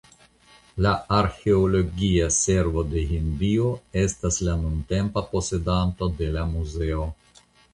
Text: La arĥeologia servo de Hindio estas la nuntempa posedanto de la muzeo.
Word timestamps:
La 0.85 0.93
arĥeologia 1.17 2.29
servo 2.39 2.83
de 2.95 3.03
Hindio 3.11 3.69
estas 4.07 4.41
la 4.49 4.57
nuntempa 4.65 5.25
posedanto 5.35 6.11
de 6.23 6.33
la 6.39 6.49
muzeo. 6.57 7.07